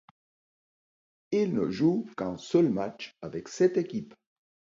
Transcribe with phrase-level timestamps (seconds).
[1.29, 4.15] Il ne joue qu'un seul match avec cette équipe.